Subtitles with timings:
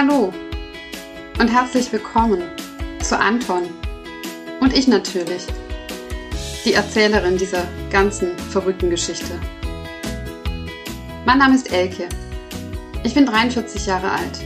[0.00, 0.32] Hallo
[1.40, 2.40] und herzlich willkommen
[3.02, 3.64] zu Anton
[4.60, 5.44] und ich natürlich,
[6.64, 9.40] die Erzählerin dieser ganzen verrückten Geschichte.
[11.26, 12.08] Mein Name ist Elke.
[13.02, 14.38] Ich bin 43 Jahre alt.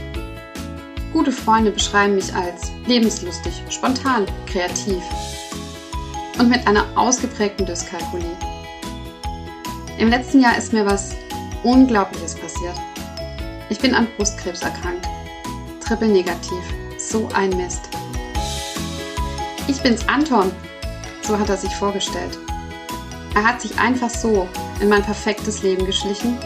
[1.13, 5.03] Gute Freunde beschreiben mich als lebenslustig, spontan, kreativ
[6.39, 8.35] und mit einer ausgeprägten Dyskalkulie.
[9.99, 11.15] Im letzten Jahr ist mir was
[11.61, 12.75] Unglaubliches passiert.
[13.69, 15.12] Ich bin an Brustkrebs erkrankt.
[15.93, 16.63] Triple negativ.
[16.97, 17.81] So ein Mist.
[19.67, 20.51] Ich bin's Anton.
[21.21, 22.35] So hat er sich vorgestellt.
[23.35, 24.47] Er hat sich einfach so
[24.79, 26.39] in mein perfektes Leben geschlichen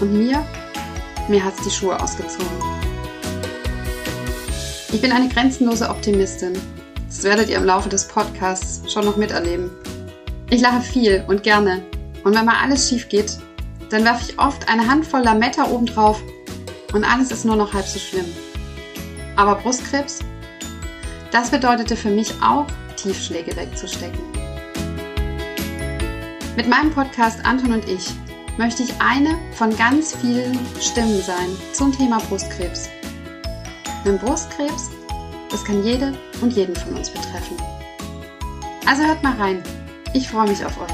[0.00, 0.44] und mir,
[1.28, 2.48] mir hat's die Schuhe ausgezogen.
[4.90, 6.54] Ich bin eine grenzenlose Optimistin.
[7.06, 9.70] Das werdet ihr im Laufe des Podcasts schon noch miterleben.
[10.50, 11.84] Ich lache viel und gerne.
[12.24, 13.38] Und wenn mal alles schief geht,
[13.90, 16.20] dann werfe ich oft eine Handvoll Lametta obendrauf
[16.92, 18.26] und alles ist nur noch halb so schlimm.
[19.42, 20.20] Aber Brustkrebs?
[21.32, 24.20] Das bedeutete für mich auch, Tiefschläge wegzustecken.
[26.54, 28.08] Mit meinem Podcast Anton und ich
[28.56, 32.88] möchte ich eine von ganz vielen Stimmen sein zum Thema Brustkrebs.
[34.04, 34.90] Denn Brustkrebs,
[35.50, 37.56] das kann jede und jeden von uns betreffen.
[38.86, 39.60] Also hört mal rein.
[40.14, 40.92] Ich freue mich auf euch.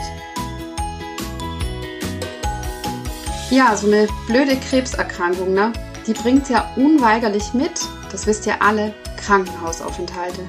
[3.50, 5.70] Ja, so eine blöde Krebserkrankung, ne?
[6.08, 10.40] Die bringt ja unweigerlich mit, das wisst ihr alle, Krankenhausaufenthalte.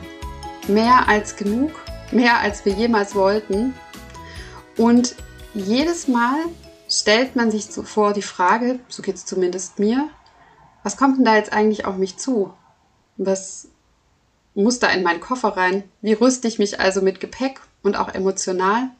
[0.69, 1.71] Mehr als genug,
[2.11, 3.73] mehr als wir jemals wollten.
[4.77, 5.15] Und
[5.53, 6.39] jedes Mal
[6.87, 10.07] stellt man sich zuvor die Frage, so geht es zumindest mir,
[10.83, 12.53] was kommt denn da jetzt eigentlich auf mich zu?
[13.17, 13.67] Was
[14.55, 15.83] muss da in meinen Koffer rein?
[16.01, 18.91] Wie rüste ich mich also mit Gepäck und auch emotional?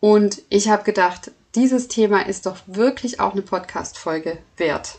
[0.00, 4.98] Und ich habe gedacht, dieses Thema ist doch wirklich auch eine Podcast-Folge wert.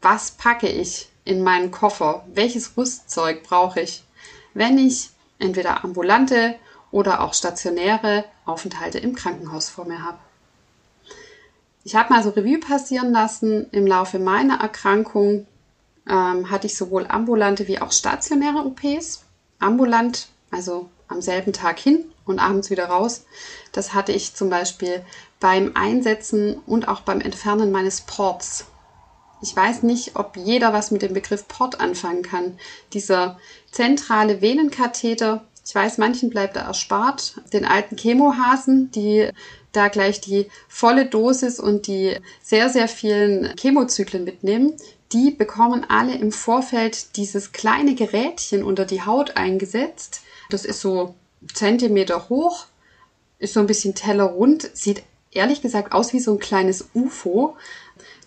[0.00, 2.24] Was packe ich in meinen Koffer?
[2.32, 4.04] Welches Rüstzeug brauche ich,
[4.54, 6.54] wenn ich entweder ambulante
[6.90, 10.18] oder auch stationäre Aufenthalte im Krankenhaus vor mir habe?
[11.84, 13.66] Ich habe mal so Revue passieren lassen.
[13.72, 15.46] Im Laufe meiner Erkrankung
[16.08, 19.24] ähm, hatte ich sowohl ambulante wie auch stationäre OPs.
[19.58, 23.24] Ambulant, also am selben Tag hin und abends wieder raus.
[23.72, 25.04] Das hatte ich zum Beispiel
[25.40, 28.66] beim Einsetzen und auch beim Entfernen meines Ports.
[29.40, 32.58] Ich weiß nicht, ob jeder was mit dem Begriff Port anfangen kann.
[32.92, 33.38] Dieser
[33.70, 37.40] zentrale Venenkatheter, ich weiß, manchen bleibt er erspart.
[37.52, 39.28] Den alten Chemohasen, die
[39.72, 44.74] da gleich die volle Dosis und die sehr, sehr vielen Chemozyklen mitnehmen,
[45.12, 50.22] die bekommen alle im Vorfeld dieses kleine Gerätchen unter die Haut eingesetzt.
[50.50, 51.14] Das ist so
[51.52, 52.66] Zentimeter hoch,
[53.38, 57.56] ist so ein bisschen tellerrund, sieht ehrlich gesagt aus wie so ein kleines UFO,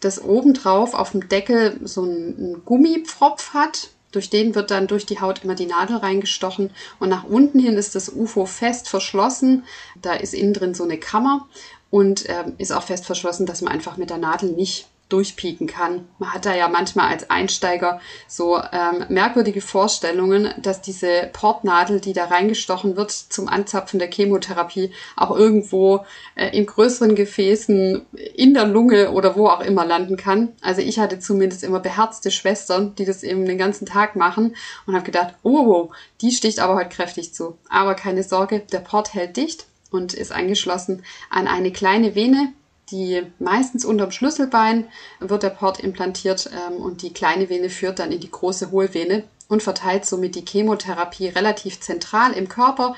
[0.02, 3.90] das obendrauf auf dem Deckel so einen Gummipfropf hat.
[4.12, 7.76] Durch den wird dann durch die Haut immer die Nadel reingestochen und nach unten hin
[7.76, 9.64] ist das UFO fest verschlossen.
[10.02, 11.48] Da ist innen drin so eine Kammer
[11.90, 16.08] und äh, ist auch fest verschlossen, dass man einfach mit der Nadel nicht durchpieken kann.
[16.20, 22.14] Man hat da ja manchmal als Einsteiger so ähm, merkwürdige Vorstellungen, dass diese Portnadel, die
[22.14, 26.06] da reingestochen wird zum Anzapfen der Chemotherapie, auch irgendwo
[26.36, 28.06] äh, in größeren Gefäßen
[28.36, 30.54] in der Lunge oder wo auch immer landen kann.
[30.62, 34.56] Also ich hatte zumindest immer beherzte Schwestern, die das eben den ganzen Tag machen
[34.86, 35.90] und habe gedacht, oh,
[36.22, 37.58] die sticht aber heute kräftig zu.
[37.70, 42.54] Aber keine Sorge, der Port hält dicht und ist angeschlossen an eine kleine Vene,
[42.92, 44.88] die meistens unterm Schlüsselbein
[45.20, 49.24] wird der Port implantiert ähm, und die kleine Vene führt dann in die große Hohlvene
[49.48, 52.96] und verteilt somit die Chemotherapie relativ zentral im Körper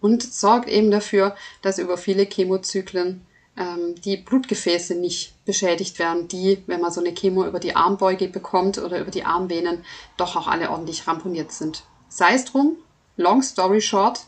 [0.00, 3.24] und sorgt eben dafür, dass über viele Chemozyklen
[3.56, 8.28] ähm, die Blutgefäße nicht beschädigt werden, die, wenn man so eine Chemo über die Armbeuge
[8.28, 9.84] bekommt oder über die Armvenen,
[10.16, 11.84] doch auch alle ordentlich ramponiert sind.
[12.08, 12.76] Sei es drum,
[13.16, 14.20] long story short,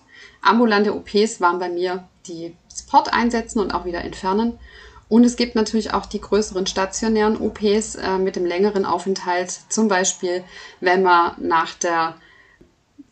[0.42, 4.58] ambulante OPs waren bei mir die Sport einsetzen und auch wieder entfernen
[5.08, 9.88] und es gibt natürlich auch die größeren stationären OPs äh, mit dem längeren Aufenthalt, zum
[9.88, 10.44] Beispiel
[10.80, 12.16] wenn man nach der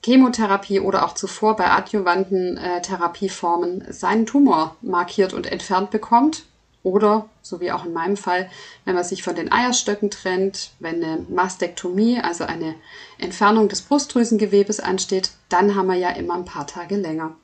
[0.05, 6.45] Chemotherapie oder auch zuvor bei adjuvanten äh, Therapieformen seinen Tumor markiert und entfernt bekommt.
[6.85, 8.51] Oder, so wie auch in meinem Fall,
[8.85, 12.75] wenn man sich von den Eierstöcken trennt, wenn eine Mastektomie, also eine
[13.19, 17.37] Entfernung des Brustdrüsengewebes ansteht, dann haben wir ja immer ein paar Tage länger.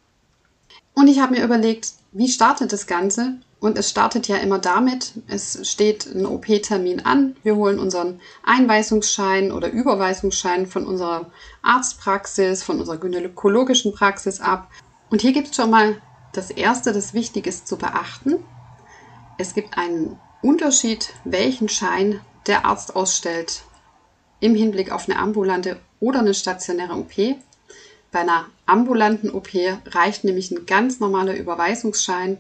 [0.95, 3.35] Und ich habe mir überlegt, wie startet das Ganze?
[3.61, 9.51] Und es startet ja immer damit, es steht ein OP-Termin an, wir holen unseren Einweisungsschein
[9.51, 11.27] oder Überweisungsschein von unserer
[11.63, 14.71] Arztpraxis, von unserer gynäkologischen Praxis ab.
[15.11, 16.01] Und hier gibt es schon mal
[16.33, 18.37] das Erste, das wichtig ist zu beachten.
[19.39, 23.63] Es gibt einen Unterschied, welchen Schein der Arzt ausstellt.
[24.41, 27.17] im Hinblick auf eine ambulante oder eine stationäre OP.
[28.13, 29.49] Bei einer ambulanten OP
[29.87, 32.39] reicht nämlich ein ganz normaler Überweisungsschein.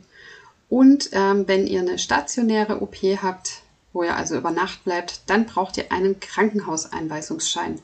[0.68, 3.62] Und ähm, wenn ihr eine stationäre OP habt,
[3.92, 7.80] wo ihr also über Nacht bleibt, dann braucht ihr einen Krankenhauseinweisungsschein.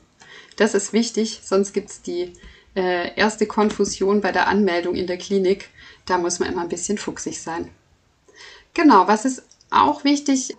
[0.55, 2.33] Das ist wichtig, sonst gibt es die
[2.75, 5.69] äh, erste Konfusion bei der Anmeldung in der Klinik.
[6.05, 7.69] Da muss man immer ein bisschen fuchsig sein.
[8.73, 10.55] Genau, was ist auch wichtig,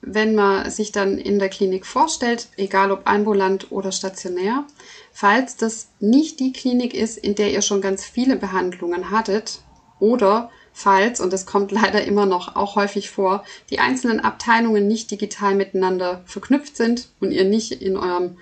[0.00, 4.64] wenn man sich dann in der Klinik vorstellt, egal ob ambulant oder stationär,
[5.12, 9.60] falls das nicht die Klinik ist, in der ihr schon ganz viele Behandlungen hattet
[9.98, 15.10] oder falls, und das kommt leider immer noch auch häufig vor, die einzelnen Abteilungen nicht
[15.10, 18.36] digital miteinander verknüpft sind und ihr nicht in eurem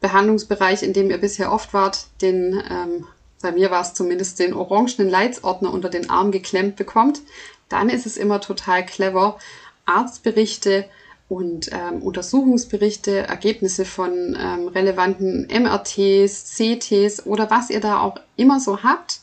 [0.00, 3.04] Behandlungsbereich, in dem ihr bisher oft wart, den, ähm,
[3.42, 7.20] bei mir war es zumindest den orangenen Leitsordner unter den Arm geklemmt bekommt,
[7.68, 9.38] dann ist es immer total clever,
[9.84, 10.86] Arztberichte
[11.28, 18.58] und ähm, Untersuchungsberichte, Ergebnisse von ähm, relevanten MRTs, CTs oder was ihr da auch immer
[18.58, 19.20] so habt,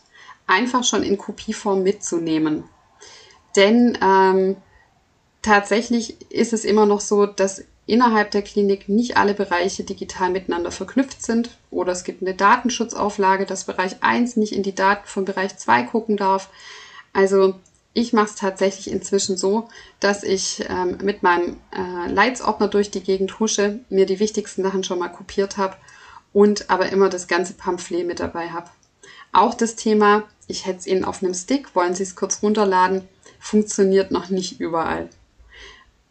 [0.48, 2.66] einfach schon in Kopieform mitzunehmen.
[3.56, 4.58] Denn ähm,
[5.42, 10.72] tatsächlich ist es immer noch so, dass innerhalb der Klinik nicht alle Bereiche digital miteinander
[10.72, 15.26] verknüpft sind oder es gibt eine Datenschutzauflage, dass Bereich 1 nicht in die Daten von
[15.26, 16.50] Bereich 2 gucken darf.
[17.14, 17.56] Also
[17.94, 19.70] ich mache es tatsächlich inzwischen so,
[20.00, 24.84] dass ich ähm, mit meinem äh, Leitsordner durch die Gegend husche, mir die wichtigsten Sachen
[24.84, 25.78] schon mal kopiert habe
[26.34, 28.70] und aber immer das ganze Pamphlet mit dabei habe.
[29.32, 33.08] Auch das Thema, ich hätte es Ihnen auf einem Stick, wollen Sie es kurz runterladen,
[33.40, 35.10] funktioniert noch nicht überall.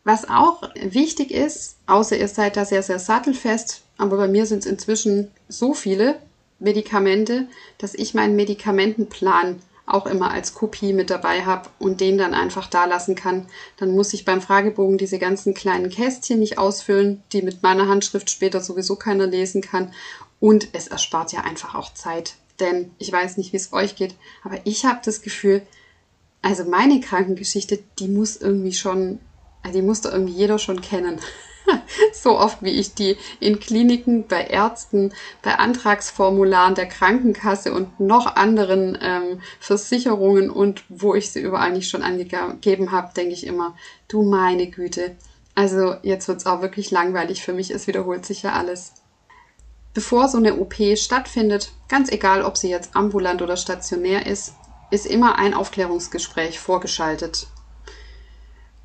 [0.04, 4.60] Was auch wichtig ist, außer ihr seid da sehr, sehr sattelfest, aber bei mir sind
[4.60, 6.16] es inzwischen so viele
[6.58, 7.48] Medikamente,
[7.78, 12.68] dass ich meinen Medikamentenplan auch immer als Kopie mit dabei habe und den dann einfach
[12.68, 13.46] da lassen kann.
[13.76, 18.30] Dann muss ich beim Fragebogen diese ganzen kleinen Kästchen nicht ausfüllen, die mit meiner Handschrift
[18.30, 19.92] später sowieso keiner lesen kann.
[20.40, 22.34] Und es erspart ja einfach auch Zeit.
[22.60, 24.14] Denn ich weiß nicht, wie es euch geht,
[24.44, 25.62] aber ich habe das Gefühl,
[26.42, 29.18] also meine Krankengeschichte, die muss irgendwie schon,
[29.72, 31.18] die muss da irgendwie jeder schon kennen.
[32.12, 35.12] so oft wie ich die in Kliniken, bei Ärzten,
[35.42, 41.88] bei Antragsformularen der Krankenkasse und noch anderen ähm, Versicherungen und wo ich sie überall nicht
[41.88, 43.76] schon angegeben habe, denke ich immer,
[44.08, 45.16] du meine Güte.
[45.54, 48.92] Also jetzt wird es auch wirklich langweilig für mich, es wiederholt sich ja alles.
[49.94, 54.54] Bevor so eine OP stattfindet, ganz egal, ob sie jetzt ambulant oder stationär ist,
[54.90, 57.46] ist immer ein Aufklärungsgespräch vorgeschaltet.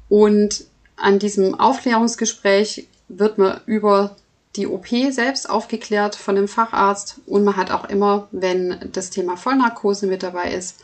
[0.07, 0.65] Und
[0.95, 4.15] an diesem Aufklärungsgespräch wird man über
[4.55, 9.37] die OP selbst aufgeklärt von dem Facharzt und man hat auch immer, wenn das Thema
[9.37, 10.83] Vollnarkose mit dabei ist,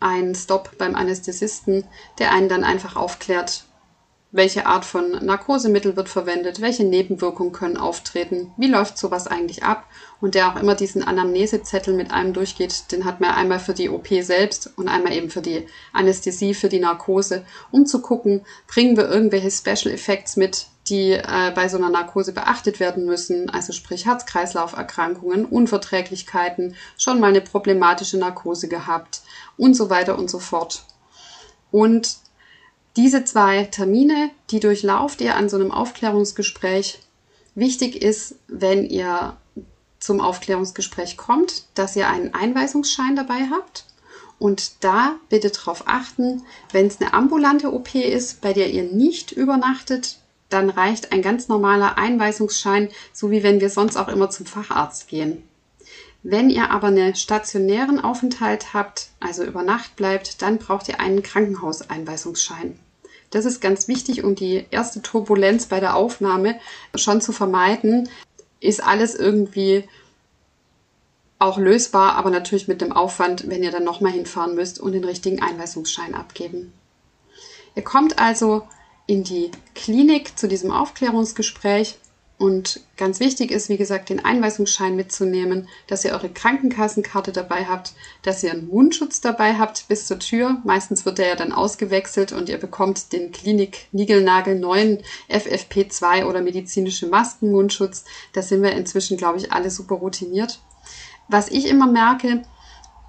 [0.00, 1.84] einen Stop beim Anästhesisten,
[2.18, 3.64] der einen dann einfach aufklärt,
[4.34, 9.86] welche Art von Narkosemittel wird verwendet, welche Nebenwirkungen können auftreten, wie läuft sowas eigentlich ab?
[10.20, 13.88] Und der auch immer diesen Anamnesezettel mit einem durchgeht, den hat man einmal für die
[13.88, 18.96] OP selbst und einmal eben für die Anästhesie, für die Narkose, um zu gucken, bringen
[18.96, 23.72] wir irgendwelche Special Effects mit, die äh, bei so einer Narkose beachtet werden müssen, also
[23.72, 29.22] sprich Herz-Kreislauf-Erkrankungen, Unverträglichkeiten, schon mal eine problematische Narkose gehabt
[29.56, 30.82] und so weiter und so fort.
[31.70, 32.23] Und
[32.96, 37.00] diese zwei Termine, die durchlauft ihr an so einem Aufklärungsgespräch.
[37.54, 39.36] Wichtig ist, wenn ihr
[39.98, 43.86] zum Aufklärungsgespräch kommt, dass ihr einen Einweisungsschein dabei habt.
[44.38, 46.42] Und da bitte darauf achten,
[46.72, 50.18] wenn es eine ambulante OP ist, bei der ihr nicht übernachtet,
[50.50, 55.08] dann reicht ein ganz normaler Einweisungsschein, so wie wenn wir sonst auch immer zum Facharzt
[55.08, 55.42] gehen.
[56.22, 61.22] Wenn ihr aber einen stationären Aufenthalt habt, also über Nacht bleibt, dann braucht ihr einen
[61.22, 62.78] Krankenhauseinweisungsschein.
[63.34, 66.54] Das ist ganz wichtig, um die erste Turbulenz bei der Aufnahme
[66.94, 68.08] schon zu vermeiden.
[68.60, 69.88] Ist alles irgendwie
[71.40, 75.02] auch lösbar, aber natürlich mit dem Aufwand, wenn ihr dann nochmal hinfahren müsst und den
[75.02, 76.72] richtigen Einweisungsschein abgeben.
[77.74, 78.68] Ihr kommt also
[79.08, 81.96] in die Klinik zu diesem Aufklärungsgespräch
[82.36, 87.92] und ganz wichtig ist, wie gesagt, den Einweisungsschein mitzunehmen, dass ihr eure Krankenkassenkarte dabei habt,
[88.22, 90.58] dass ihr einen Mundschutz dabei habt bis zur Tür.
[90.64, 94.98] Meistens wird der ja dann ausgewechselt und ihr bekommt den Klinik Nigelnagel neuen
[95.30, 98.04] FFP2 oder medizinische Maskenmundschutz.
[98.32, 100.60] Da sind wir inzwischen, glaube ich, alle super routiniert.
[101.28, 102.42] Was ich immer merke,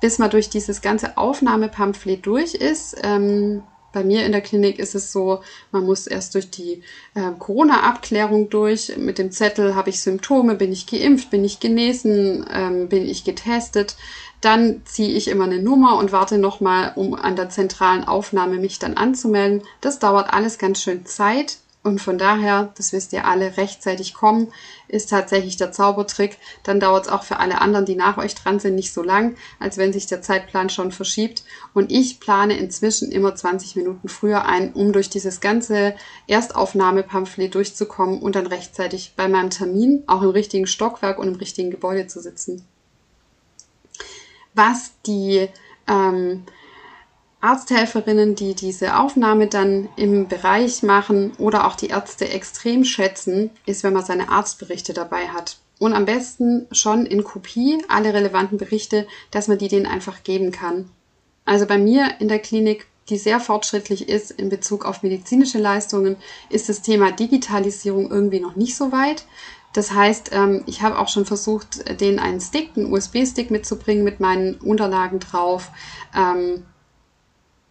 [0.01, 3.63] bis man durch dieses ganze Aufnahmepamphlet durch ist, ähm,
[3.95, 6.83] bei mir in der Klinik ist es so, man muss erst durch die
[7.15, 8.97] äh, Corona-Abklärung durch.
[8.97, 13.23] Mit dem Zettel habe ich Symptome, bin ich geimpft, bin ich genesen, ähm, bin ich
[13.23, 13.95] getestet.
[14.41, 18.79] Dann ziehe ich immer eine Nummer und warte nochmal, um an der zentralen Aufnahme mich
[18.79, 19.63] dann anzumelden.
[19.79, 24.51] Das dauert alles ganz schön Zeit Und von daher, das wisst ihr alle, rechtzeitig kommen
[24.87, 26.39] ist tatsächlich der Zaubertrick.
[26.63, 29.35] Dann dauert es auch für alle anderen, die nach euch dran sind, nicht so lang,
[29.59, 31.43] als wenn sich der Zeitplan schon verschiebt.
[31.75, 35.93] Und ich plane inzwischen immer 20 Minuten früher ein, um durch dieses ganze
[36.25, 41.69] Erstaufnahmepamphlet durchzukommen und dann rechtzeitig bei meinem Termin auch im richtigen Stockwerk und im richtigen
[41.69, 42.65] Gebäude zu sitzen.
[44.55, 45.49] Was die
[45.87, 46.45] ähm,
[47.45, 53.83] Arzthelferinnen, die diese Aufnahme dann im Bereich machen oder auch die Ärzte extrem schätzen, ist,
[53.83, 55.57] wenn man seine Arztberichte dabei hat.
[55.77, 60.51] Und am besten schon in Kopie alle relevanten Berichte, dass man die denen einfach geben
[60.51, 60.89] kann.
[61.45, 66.15] Also bei mir in der Klinik, die sehr fortschrittlich ist in Bezug auf medizinische Leistungen,
[66.49, 69.25] ist das Thema Digitalisierung irgendwie noch nicht so weit.
[69.73, 74.19] Das heißt, ähm, ich habe auch schon versucht, denen einen Stick, einen USB-Stick mitzubringen mit
[74.19, 75.69] meinen Unterlagen drauf.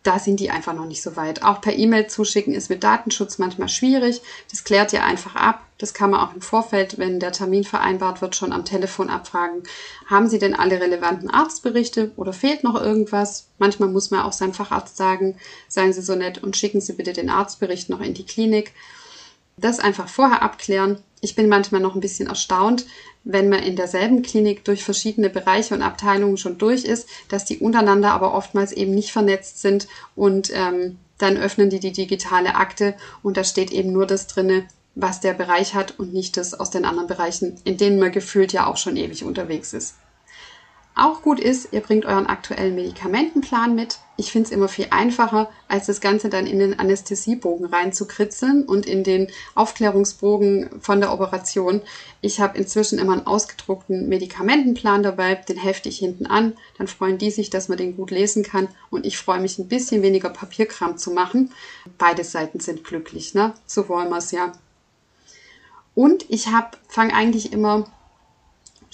[0.04, 1.42] Da sind die einfach noch nicht so weit.
[1.42, 4.20] Auch per E-Mail zuschicken ist mit Datenschutz manchmal schwierig.
[4.50, 5.62] Das klärt ihr einfach ab.
[5.78, 9.62] Das kann man auch im Vorfeld, wenn der Termin vereinbart wird, schon am Telefon abfragen.
[10.06, 13.46] Haben Sie denn alle relevanten Arztberichte oder fehlt noch irgendwas?
[13.58, 15.36] Manchmal muss man auch seinem Facharzt sagen,
[15.68, 18.74] seien Sie so nett und schicken Sie bitte den Arztbericht noch in die Klinik.
[19.56, 21.00] Das einfach vorher abklären.
[21.24, 22.84] Ich bin manchmal noch ein bisschen erstaunt,
[23.24, 27.60] wenn man in derselben Klinik durch verschiedene Bereiche und Abteilungen schon durch ist, dass die
[27.60, 32.94] untereinander aber oftmals eben nicht vernetzt sind und ähm, dann öffnen die die digitale Akte
[33.22, 36.68] und da steht eben nur das drinne, was der Bereich hat und nicht das aus
[36.68, 39.94] den anderen Bereichen, in denen man gefühlt ja auch schon ewig unterwegs ist.
[40.96, 43.98] Auch gut ist, ihr bringt euren aktuellen Medikamentenplan mit.
[44.16, 48.86] Ich finde es immer viel einfacher, als das Ganze dann in den Anästhesiebogen reinzukritzeln und
[48.86, 51.82] in den Aufklärungsbogen von der Operation.
[52.20, 56.52] Ich habe inzwischen immer einen ausgedruckten Medikamentenplan dabei, den hefte ich hinten an.
[56.78, 59.66] Dann freuen die sich, dass man den gut lesen kann und ich freue mich ein
[59.66, 61.50] bisschen weniger Papierkram zu machen.
[61.98, 63.52] Beide Seiten sind glücklich, ne?
[63.66, 64.52] So wollen wir es ja.
[65.96, 67.90] Und ich habe, fange eigentlich immer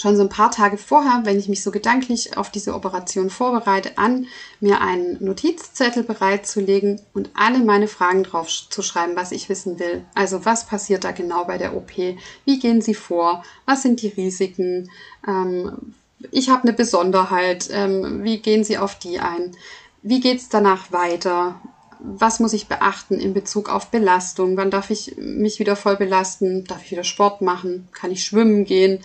[0.00, 3.98] schon so ein paar Tage vorher, wenn ich mich so gedanklich auf diese Operation vorbereite,
[3.98, 4.26] an,
[4.58, 10.02] mir einen Notizzettel bereitzulegen und alle meine Fragen drauf zu schreiben, was ich wissen will.
[10.14, 11.96] Also was passiert da genau bei der OP?
[11.96, 13.44] Wie gehen Sie vor?
[13.66, 14.90] Was sind die Risiken?
[15.28, 15.94] Ähm,
[16.30, 17.68] ich habe eine Besonderheit.
[17.70, 19.54] Ähm, wie gehen Sie auf die ein?
[20.02, 21.60] Wie geht es danach weiter?
[22.02, 24.56] was muss ich beachten in Bezug auf Belastung?
[24.56, 26.64] Wann darf ich mich wieder voll belasten?
[26.64, 27.88] Darf ich wieder Sport machen?
[27.92, 29.04] Kann ich schwimmen gehen?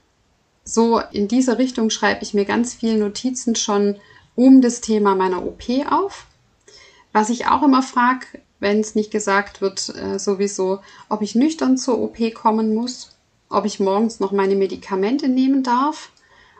[0.65, 3.97] So in diese Richtung schreibe ich mir ganz viele Notizen schon
[4.35, 6.25] um das Thema meiner OP auf.
[7.13, 8.25] Was ich auch immer frage,
[8.59, 13.15] wenn es nicht gesagt wird, äh, sowieso, ob ich nüchtern zur OP kommen muss,
[13.49, 16.11] ob ich morgens noch meine Medikamente nehmen darf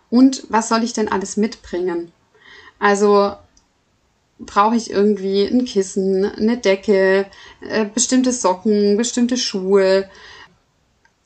[0.09, 2.12] und was soll ich denn alles mitbringen.
[2.79, 3.33] Also
[4.39, 7.25] brauche ich irgendwie ein Kissen, eine Decke,
[7.62, 10.09] äh, bestimmte Socken, bestimmte Schuhe,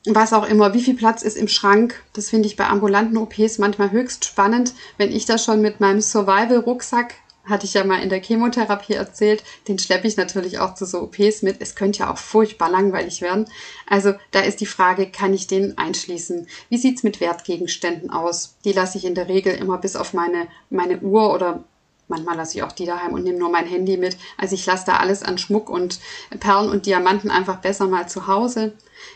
[0.06, 2.02] was auch immer, wie viel Platz ist im Schrank.
[2.12, 6.00] Das finde ich bei ambulanten OPs manchmal höchst spannend, wenn ich da schon mit meinem
[6.00, 7.14] Survival-Rucksack,
[7.44, 11.02] hatte ich ja mal in der Chemotherapie erzählt, den schleppe ich natürlich auch zu so
[11.02, 11.56] OPs mit.
[11.60, 13.46] Es könnte ja auch furchtbar langweilig werden.
[13.86, 16.46] Also da ist die Frage, kann ich den einschließen?
[16.68, 18.56] Wie sieht's mit Wertgegenständen aus?
[18.64, 21.64] Die lasse ich in der Regel immer bis auf meine, meine Uhr oder
[22.10, 24.16] Manchmal lasse ich auch die daheim und nehme nur mein Handy mit.
[24.36, 26.00] Also ich lasse da alles an Schmuck und
[26.40, 28.72] Perlen und Diamanten einfach besser mal zu Hause.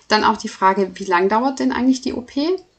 [0.06, 2.30] Dann auch die Frage, wie lang dauert denn eigentlich die OP?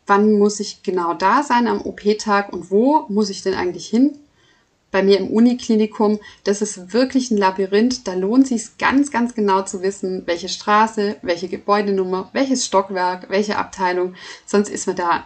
[0.08, 4.18] Wann muss ich genau da sein am OP-Tag und wo muss ich denn eigentlich hin?
[4.90, 8.08] Bei mir im Uniklinikum, das ist wirklich ein Labyrinth.
[8.08, 13.58] Da lohnt sich ganz, ganz genau zu wissen, welche Straße, welche Gebäudenummer, welches Stockwerk, welche
[13.58, 14.16] Abteilung.
[14.46, 15.26] Sonst ist man da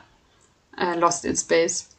[0.76, 1.90] äh, lost in space.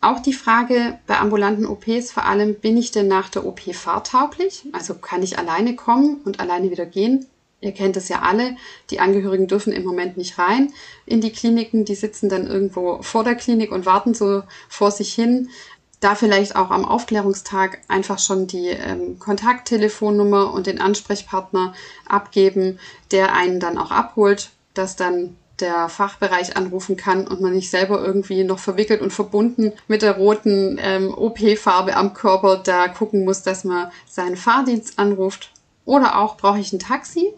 [0.00, 4.64] Auch die Frage bei ambulanten OPs vor allem, bin ich denn nach der OP fahrtauglich?
[4.72, 7.26] Also kann ich alleine kommen und alleine wieder gehen?
[7.60, 8.56] Ihr kennt es ja alle,
[8.90, 10.72] die Angehörigen dürfen im Moment nicht rein
[11.06, 15.12] in die Kliniken, die sitzen dann irgendwo vor der Klinik und warten so vor sich
[15.12, 15.50] hin.
[15.98, 21.74] Da vielleicht auch am Aufklärungstag einfach schon die ähm, Kontakttelefonnummer und den Ansprechpartner
[22.06, 22.78] abgeben,
[23.10, 28.04] der einen dann auch abholt, dass dann der Fachbereich anrufen kann und man nicht selber
[28.04, 33.42] irgendwie noch verwickelt und verbunden mit der roten ähm, OP-Farbe am Körper da gucken muss,
[33.42, 35.52] dass man seinen Fahrdienst anruft.
[35.84, 37.32] Oder auch brauche ich ein Taxi,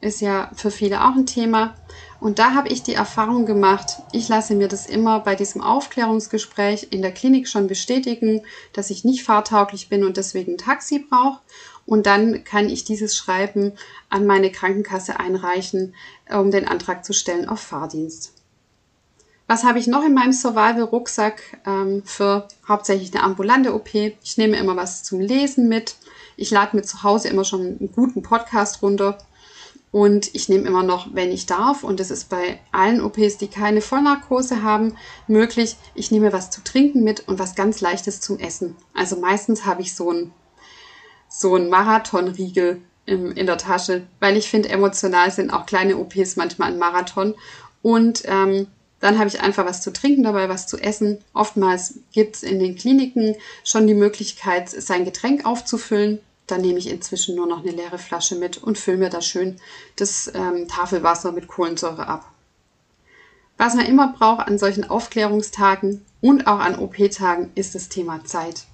[0.00, 1.74] ist ja für viele auch ein Thema.
[2.20, 6.88] Und da habe ich die Erfahrung gemacht, ich lasse mir das immer bei diesem Aufklärungsgespräch
[6.90, 8.42] in der Klinik schon bestätigen,
[8.74, 11.40] dass ich nicht fahrtauglich bin und deswegen ein Taxi brauche.
[11.90, 13.72] Und dann kann ich dieses Schreiben
[14.10, 15.96] an meine Krankenkasse einreichen,
[16.32, 18.32] um den Antrag zu stellen auf Fahrdienst.
[19.48, 23.92] Was habe ich noch in meinem Survival-Rucksack ähm, für hauptsächlich eine ambulante OP?
[23.92, 25.96] Ich nehme immer was zum Lesen mit.
[26.36, 29.18] Ich lade mir zu Hause immer schon einen guten Podcast runter
[29.90, 33.48] Und ich nehme immer noch, wenn ich darf, und das ist bei allen OPs, die
[33.48, 38.38] keine Vollnarkose haben, möglich, ich nehme was zu trinken mit und was ganz Leichtes zum
[38.38, 38.76] Essen.
[38.94, 40.32] Also meistens habe ich so ein,
[41.30, 46.36] so ein Marathonriegel in, in der Tasche, weil ich finde, emotional sind auch kleine OPs
[46.36, 47.34] manchmal ein Marathon.
[47.82, 48.66] Und ähm,
[48.98, 51.18] dann habe ich einfach was zu trinken dabei, was zu essen.
[51.32, 56.20] Oftmals gibt es in den Kliniken schon die Möglichkeit, sein Getränk aufzufüllen.
[56.46, 59.56] Dann nehme ich inzwischen nur noch eine leere Flasche mit und fülle mir da schön
[59.96, 62.30] das ähm, Tafelwasser mit Kohlensäure ab.
[63.56, 68.64] Was man immer braucht an solchen Aufklärungstagen und auch an OP-Tagen ist das Thema Zeit.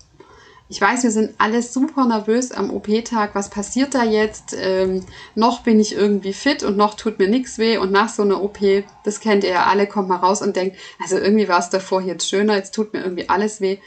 [0.68, 3.36] Ich weiß, wir sind alle super nervös am OP-Tag.
[3.36, 4.54] Was passiert da jetzt?
[4.58, 5.04] Ähm,
[5.36, 7.78] noch bin ich irgendwie fit und noch tut mir nichts weh.
[7.78, 8.58] Und nach so einer OP,
[9.04, 12.00] das kennt ihr ja alle, kommt mal raus und denkt, also irgendwie war es davor
[12.00, 13.78] jetzt schöner, jetzt tut mir irgendwie alles weh.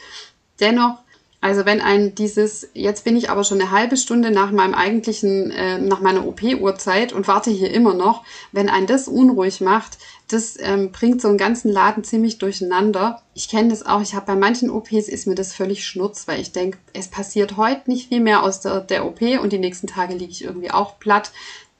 [0.58, 0.98] Dennoch
[1.42, 5.50] also wenn ein dieses, jetzt bin ich aber schon eine halbe Stunde nach meinem eigentlichen,
[5.50, 9.96] äh, nach meiner OP-Uhrzeit und warte hier immer noch, wenn ein das unruhig macht,
[10.28, 13.22] das ähm, bringt so einen ganzen Laden ziemlich durcheinander.
[13.32, 16.40] Ich kenne das auch, ich habe bei manchen OPs ist mir das völlig schnurz, weil
[16.40, 19.86] ich denke, es passiert heute nicht viel mehr aus der, der OP und die nächsten
[19.86, 21.32] Tage liege ich irgendwie auch platt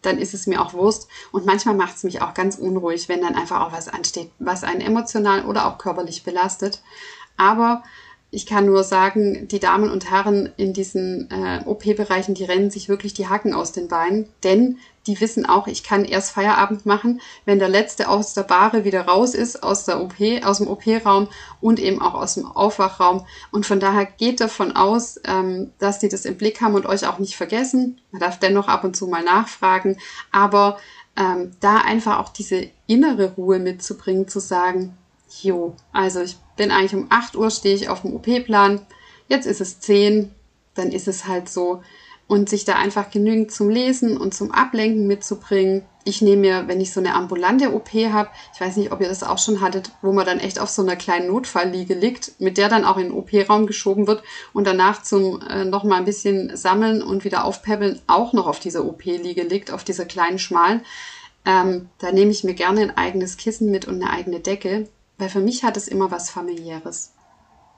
[0.02, 1.08] dann ist es mir auch Wurst.
[1.30, 4.64] Und manchmal macht es mich auch ganz unruhig, wenn dann einfach auch was ansteht, was
[4.64, 6.80] einen emotional oder auch körperlich belastet.
[7.36, 7.82] Aber
[8.32, 12.88] ich kann nur sagen, die Damen und Herren in diesen äh, OP-Bereichen, die rennen sich
[12.88, 17.20] wirklich die Hacken aus den Beinen, denn die wissen auch, ich kann erst Feierabend machen,
[17.44, 21.28] wenn der letzte aus der Bahre wieder raus ist, aus der OP, aus dem OP-Raum
[21.60, 23.26] und eben auch aus dem Aufwachraum.
[23.50, 27.06] Und von daher geht davon aus, ähm, dass die das im Blick haben und euch
[27.08, 28.00] auch nicht vergessen.
[28.12, 29.96] Man darf dennoch ab und zu mal nachfragen,
[30.30, 30.78] aber
[31.16, 34.96] ähm, da einfach auch diese innere Ruhe mitzubringen, zu sagen,
[35.42, 38.82] jo, also ich bin eigentlich um 8 Uhr stehe ich auf dem OP-Plan,
[39.28, 40.30] jetzt ist es 10,
[40.74, 41.82] dann ist es halt so.
[42.26, 45.86] Und sich da einfach genügend zum Lesen und zum Ablenken mitzubringen.
[46.04, 49.08] Ich nehme mir, wenn ich so eine ambulante OP habe, ich weiß nicht, ob ihr
[49.08, 52.58] das auch schon hattet, wo man dann echt auf so einer kleinen Notfallliege liegt, mit
[52.58, 56.54] der dann auch in den OP-Raum geschoben wird und danach zum äh, nochmal ein bisschen
[56.58, 60.82] sammeln und wieder aufpäppeln auch noch auf dieser OP-Liege liegt, auf dieser kleinen schmalen.
[61.46, 64.88] Ähm, da nehme ich mir gerne ein eigenes Kissen mit und eine eigene Decke,
[65.20, 67.12] weil für mich hat es immer was familiäres.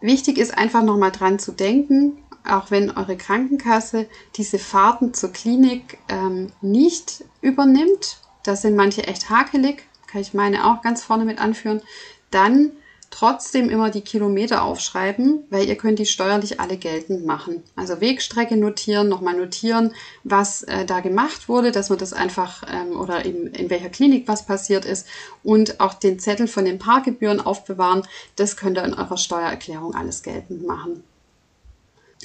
[0.01, 5.99] Wichtig ist einfach nochmal dran zu denken, auch wenn eure Krankenkasse diese Fahrten zur Klinik
[6.09, 11.41] ähm, nicht übernimmt, da sind manche echt hakelig, kann ich meine auch ganz vorne mit
[11.41, 11.83] anführen,
[12.31, 12.73] dann
[13.13, 17.63] trotzdem immer die Kilometer aufschreiben, weil ihr könnt die steuerlich alle geltend machen.
[17.77, 19.93] Also Wegstrecke notieren, nochmal notieren,
[20.25, 24.27] was äh, da gemacht wurde, dass man das einfach ähm, oder in, in welcher Klinik
[24.27, 25.07] was passiert ist
[25.45, 28.03] und auch den Zettel von den Parkgebühren aufbewahren.
[28.37, 31.05] Das könnt ihr in eurer Steuererklärung alles geltend machen.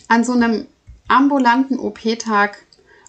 [0.08, 0.68] An so einem
[1.10, 2.64] ambulanten OP-Tag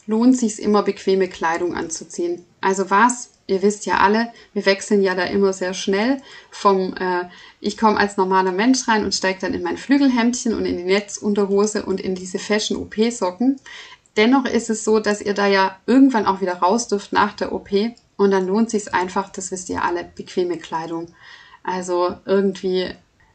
[0.06, 2.44] lohnt sich immer bequeme Kleidung anzuziehen.
[2.60, 7.24] Also was ihr wisst ja alle, wir wechseln ja da immer sehr schnell vom, äh,
[7.60, 10.84] ich komme als normaler Mensch rein und steige dann in mein Flügelhemdchen und in die
[10.84, 13.58] Netzunterhose und in diese Fashion-OP-Socken.
[14.16, 17.52] Dennoch ist es so, dass ihr da ja irgendwann auch wieder raus dürft nach der
[17.52, 17.70] OP
[18.16, 21.06] und dann lohnt sich einfach, das wisst ihr alle, bequeme Kleidung.
[21.64, 22.90] Also irgendwie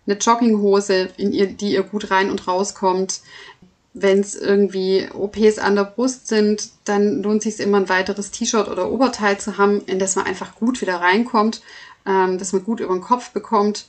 [0.05, 3.21] eine Jogginghose, in ihr, die ihr gut rein und rauskommt,
[3.93, 8.67] wenn es irgendwie OPs an der Brust sind, dann lohnt sich immer ein weiteres T-Shirt
[8.67, 11.61] oder Oberteil zu haben, in das man einfach gut wieder reinkommt,
[12.05, 13.85] ähm, dass man gut über den Kopf bekommt.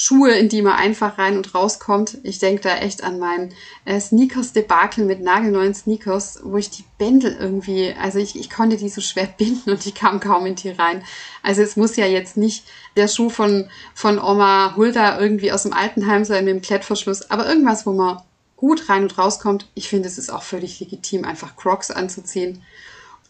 [0.00, 2.18] Schuhe, in die man einfach rein und rauskommt.
[2.22, 3.52] Ich denke da echt an mein
[3.84, 8.90] äh, Sneakers-Debakel mit nagelneuen Sneakers, wo ich die Bändel irgendwie, also ich, ich konnte die
[8.90, 11.02] so schwer binden und ich kam kaum in die rein.
[11.42, 12.64] Also es muss ja jetzt nicht
[12.96, 17.48] der Schuh von, von Oma Hulda irgendwie aus dem Altenheim sein mit dem Klettverschluss, aber
[17.48, 18.22] irgendwas, wo man
[18.58, 19.68] gut rein und rauskommt.
[19.74, 22.62] Ich finde, es ist auch völlig legitim, einfach Crocs anzuziehen.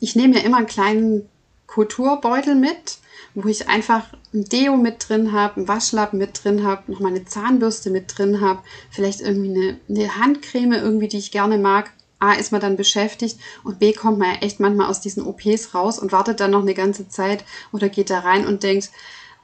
[0.00, 1.28] Ich nehme mir immer einen kleinen
[1.66, 2.98] Kulturbeutel mit,
[3.34, 7.10] wo ich einfach ein Deo mit drin habe, ein Waschlappen mit drin habe, noch mal
[7.10, 11.92] eine Zahnbürste mit drin habe, vielleicht irgendwie eine, eine Handcreme irgendwie, die ich gerne mag.
[12.20, 15.74] A ist man dann beschäftigt und B kommt man ja echt manchmal aus diesen OPs
[15.74, 18.90] raus und wartet dann noch eine ganze Zeit oder geht da rein und denkt,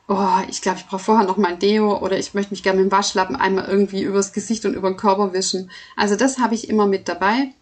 [0.09, 2.83] oh, ich glaube, ich brauche vorher noch mal ein Deo oder ich möchte mich gerne
[2.83, 5.71] mit dem Waschlappen einmal irgendwie übers Gesicht und über den Körper wischen.
[5.97, 7.53] Also das habe ich immer mit dabei.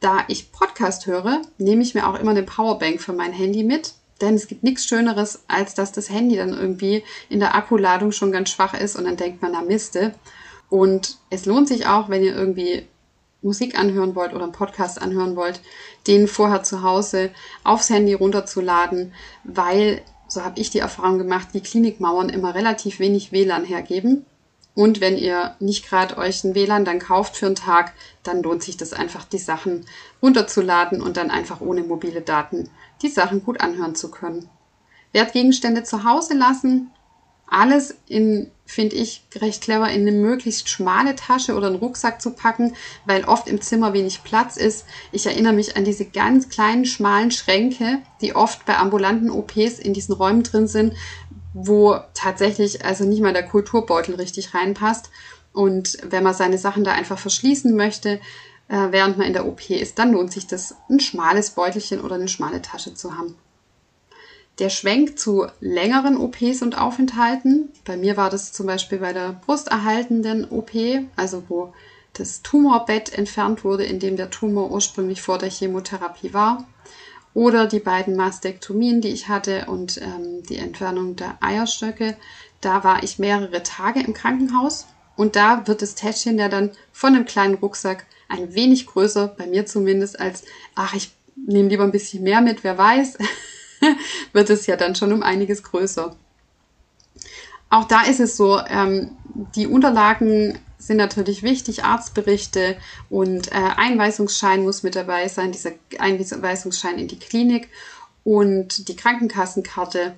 [0.00, 3.94] Da ich Podcast höre, nehme ich mir auch immer eine Powerbank für mein Handy mit.
[4.20, 8.32] Denn es gibt nichts Schöneres, als dass das Handy dann irgendwie in der Akkuladung schon
[8.32, 10.14] ganz schwach ist und dann denkt man, na Miste.
[10.70, 12.86] Und es lohnt sich auch, wenn ihr irgendwie
[13.42, 15.60] Musik anhören wollt oder einen Podcast anhören wollt,
[16.06, 17.30] den vorher zu Hause
[17.62, 19.12] aufs Handy runterzuladen,
[19.44, 20.02] weil
[20.34, 24.26] so habe ich die Erfahrung gemacht, die Klinikmauern immer relativ wenig WLAN hergeben.
[24.74, 27.92] Und wenn ihr nicht gerade euch ein WLAN dann kauft für einen Tag,
[28.24, 29.86] dann lohnt sich das einfach, die Sachen
[30.20, 32.68] runterzuladen und dann einfach ohne mobile Daten
[33.02, 34.48] die Sachen gut anhören zu können.
[35.12, 36.90] Wertgegenstände zu Hause lassen,
[37.46, 42.30] alles in, finde ich, recht clever in eine möglichst schmale Tasche oder einen Rucksack zu
[42.30, 44.86] packen, weil oft im Zimmer wenig Platz ist.
[45.12, 49.94] Ich erinnere mich an diese ganz kleinen, schmalen Schränke, die oft bei ambulanten OPs in
[49.94, 50.94] diesen Räumen drin sind,
[51.52, 55.10] wo tatsächlich also nicht mal der Kulturbeutel richtig reinpasst.
[55.52, 58.20] Und wenn man seine Sachen da einfach verschließen möchte,
[58.68, 62.16] äh, während man in der OP ist, dann lohnt sich das, ein schmales Beutelchen oder
[62.16, 63.36] eine schmale Tasche zu haben.
[64.58, 67.70] Der Schwenk zu längeren OPs und Aufenthalten.
[67.84, 70.70] Bei mir war das zum Beispiel bei der brusterhaltenden OP,
[71.16, 71.72] also wo
[72.12, 76.68] das Tumorbett entfernt wurde, in dem der Tumor ursprünglich vor der Chemotherapie war.
[77.34, 82.16] Oder die beiden Mastektomien, die ich hatte und ähm, die Entfernung der Eierstöcke.
[82.60, 84.86] Da war ich mehrere Tage im Krankenhaus
[85.16, 89.46] und da wird das Täschchen ja dann von einem kleinen Rucksack ein wenig größer, bei
[89.46, 90.44] mir zumindest, als,
[90.76, 93.18] ach, ich nehme lieber ein bisschen mehr mit, wer weiß.
[94.32, 96.14] wird es ja dann schon um einiges größer.
[97.70, 99.16] Auch da ist es so, ähm,
[99.56, 102.76] die Unterlagen sind natürlich wichtig, Arztberichte
[103.08, 107.68] und äh, Einweisungsschein muss mit dabei sein, dieser Einweisungsschein in die Klinik
[108.22, 110.14] und die Krankenkassenkarte.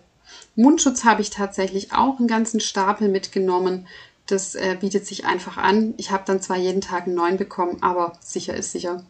[0.55, 3.87] Mundschutz habe ich tatsächlich auch einen ganzen Stapel mitgenommen.
[4.27, 5.95] Das äh, bietet sich einfach an.
[5.99, 9.05] Ich habe dann zwar jeden Tag einen neuen bekommen, aber sicher ist sicher.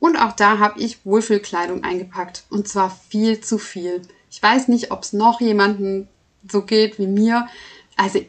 [0.00, 2.44] Und auch da habe ich Wohlfühlkleidung eingepackt.
[2.50, 4.02] Und zwar viel zu viel.
[4.30, 6.08] Ich weiß nicht, ob es noch jemanden
[6.48, 7.48] so geht wie mir.
[7.96, 8.20] Also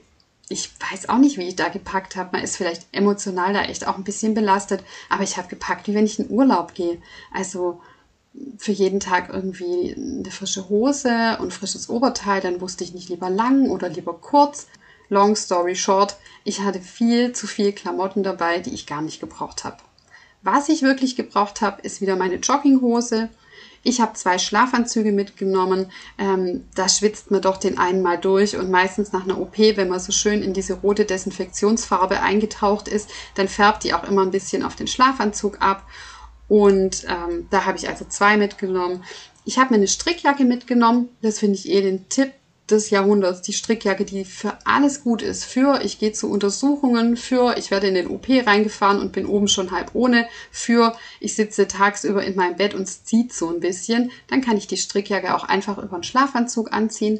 [0.49, 2.29] ich weiß auch nicht, wie ich da gepackt habe.
[2.33, 4.83] Man ist vielleicht emotional da echt auch ein bisschen belastet.
[5.09, 6.99] Aber ich habe gepackt, wie wenn ich in Urlaub gehe.
[7.33, 7.81] Also
[8.57, 12.41] für jeden Tag irgendwie eine frische Hose und frisches Oberteil.
[12.41, 14.67] Dann wusste ich nicht lieber lang oder lieber kurz.
[15.09, 19.63] Long story short, ich hatte viel zu viel Klamotten dabei, die ich gar nicht gebraucht
[19.63, 19.77] habe.
[20.41, 23.29] Was ich wirklich gebraucht habe, ist wieder meine Jogginghose.
[23.83, 25.91] Ich habe zwei Schlafanzüge mitgenommen.
[26.17, 29.89] Ähm, da schwitzt man doch den einen mal durch und meistens nach einer OP, wenn
[29.89, 34.31] man so schön in diese rote Desinfektionsfarbe eingetaucht ist, dann färbt die auch immer ein
[34.31, 35.85] bisschen auf den Schlafanzug ab.
[36.47, 39.03] Und ähm, da habe ich also zwei mitgenommen.
[39.45, 41.09] Ich habe mir eine Strickjacke mitgenommen.
[41.21, 42.31] Das finde ich eh den Tipp
[42.71, 45.45] des Jahrhunderts, die Strickjacke, die für alles gut ist.
[45.45, 49.47] Für ich gehe zu Untersuchungen, für ich werde in den OP reingefahren und bin oben
[49.47, 53.59] schon halb ohne, für ich sitze tagsüber in meinem Bett und es zieht so ein
[53.59, 54.11] bisschen.
[54.27, 57.19] Dann kann ich die Strickjacke auch einfach über einen Schlafanzug anziehen.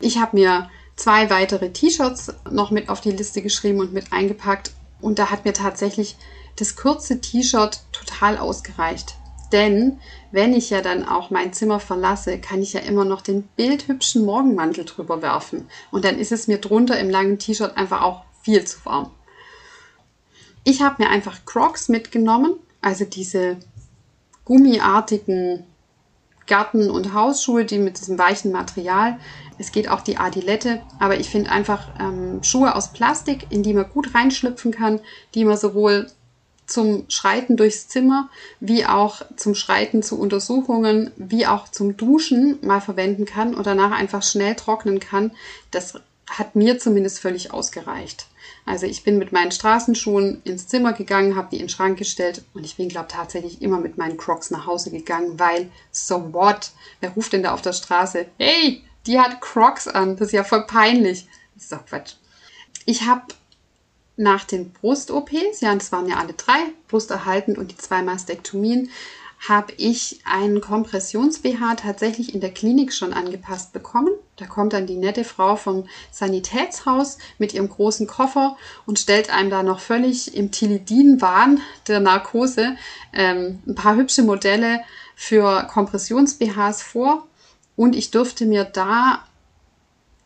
[0.00, 4.72] Ich habe mir zwei weitere T-Shirts noch mit auf die Liste geschrieben und mit eingepackt
[5.00, 6.16] und da hat mir tatsächlich
[6.56, 9.14] das kurze T-Shirt total ausgereicht.
[9.52, 9.98] Denn
[10.30, 14.24] wenn ich ja dann auch mein Zimmer verlasse, kann ich ja immer noch den bildhübschen
[14.24, 15.68] Morgenmantel drüber werfen.
[15.90, 19.10] Und dann ist es mir drunter im langen T-Shirt einfach auch viel zu warm.
[20.62, 23.58] Ich habe mir einfach Crocs mitgenommen, also diese
[24.44, 25.64] gummiartigen
[26.46, 29.18] Garten- und Hausschuhe, die mit diesem weichen Material.
[29.58, 33.72] Es geht auch die Adilette, aber ich finde einfach ähm, Schuhe aus Plastik, in die
[33.72, 35.00] man gut reinschlüpfen kann,
[35.34, 36.10] die man sowohl
[36.70, 38.28] zum Schreiten durchs Zimmer,
[38.60, 43.92] wie auch zum Schreiten zu Untersuchungen, wie auch zum Duschen mal verwenden kann und danach
[43.92, 45.32] einfach schnell trocknen kann,
[45.70, 45.94] das
[46.28, 48.26] hat mir zumindest völlig ausgereicht.
[48.64, 52.44] Also ich bin mit meinen Straßenschuhen ins Zimmer gegangen, habe die in den Schrank gestellt
[52.54, 56.70] und ich bin, glaube tatsächlich immer mit meinen Crocs nach Hause gegangen, weil so what?
[57.00, 58.26] Wer ruft denn da auf der Straße?
[58.38, 60.16] Hey, die hat Crocs an.
[60.16, 61.26] Das ist ja voll peinlich.
[61.54, 62.14] Das ist doch Quatsch.
[62.86, 63.22] Ich habe
[64.20, 68.90] nach den Brust-OPs, ja, das waren ja alle drei, brusterhaltend und die zwei Mastektomien,
[69.48, 74.12] habe ich einen Kompressions-BH tatsächlich in der Klinik schon angepasst bekommen.
[74.36, 79.48] Da kommt dann die nette Frau vom Sanitätshaus mit ihrem großen Koffer und stellt einem
[79.48, 82.76] da noch völlig im Tilidin-Wahn der Narkose
[83.14, 84.80] ähm, ein paar hübsche Modelle
[85.16, 87.26] für Kompressions-BHs vor.
[87.76, 89.24] Und ich durfte mir da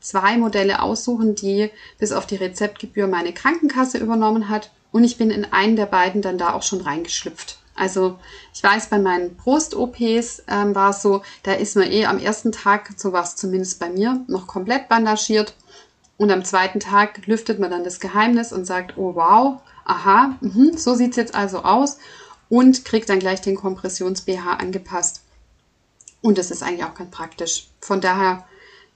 [0.05, 4.71] zwei Modelle aussuchen, die bis auf die Rezeptgebühr meine Krankenkasse übernommen hat.
[4.93, 7.59] Und ich bin in einen der beiden dann da auch schon reingeschlüpft.
[7.75, 8.19] Also
[8.53, 12.53] ich weiß, bei meinen Brust-OPs ähm, war es so, da ist man eh am ersten
[12.53, 15.55] Tag, so war es zumindest bei mir, noch komplett bandagiert.
[16.17, 20.79] Und am zweiten Tag lüftet man dann das Geheimnis und sagt, oh wow, aha, mh,
[20.79, 21.99] so sieht's jetzt also aus.
[22.49, 25.23] Und kriegt dann gleich den Kompressions-BH angepasst.
[26.21, 27.69] Und das ist eigentlich auch ganz praktisch.
[27.81, 28.45] Von daher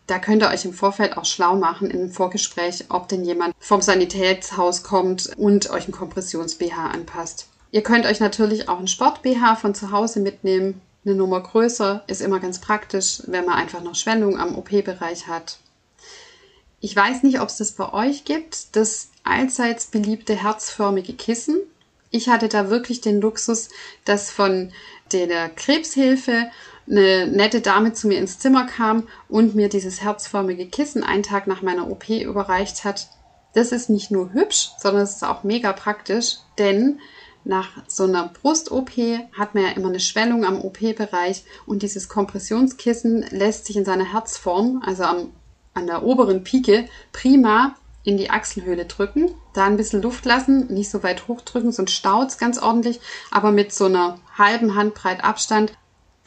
[0.09, 3.83] da könnt ihr euch im Vorfeld auch schlau machen im Vorgespräch, ob denn jemand vom
[3.83, 7.47] Sanitätshaus kommt und euch ein Kompressions-BH anpasst.
[7.71, 10.81] Ihr könnt euch natürlich auch ein Sport-BH von zu Hause mitnehmen.
[11.05, 15.59] Eine Nummer größer ist immer ganz praktisch, wenn man einfach noch Schwellung am OP-Bereich hat.
[16.81, 21.59] Ich weiß nicht, ob es das bei euch gibt, das allseits beliebte herzförmige Kissen.
[22.11, 23.69] Ich hatte da wirklich den Luxus,
[24.07, 24.73] dass von
[25.13, 26.51] der Krebshilfe
[26.91, 31.47] eine nette Dame zu mir ins Zimmer kam und mir dieses herzförmige Kissen einen Tag
[31.47, 33.09] nach meiner OP überreicht hat.
[33.55, 37.01] Das ist nicht nur hübsch, sondern es ist auch mega praktisch, denn
[37.45, 38.91] nach so einer Brust-OP
[39.33, 44.13] hat man ja immer eine Schwellung am OP-Bereich und dieses Kompressionskissen lässt sich in seiner
[44.13, 45.33] Herzform, also am,
[45.73, 47.75] an der oberen Pike, prima
[48.05, 52.29] in die Achselhöhle drücken, da ein bisschen Luft lassen, nicht so weit hochdrücken, sonst staut
[52.29, 55.73] es ganz ordentlich, aber mit so einer halben Handbreit Abstand